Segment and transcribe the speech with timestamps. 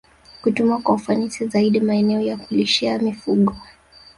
[0.41, 3.55] Kutumia kwa ufanisi zaidi maeneo ya kulishia mifugo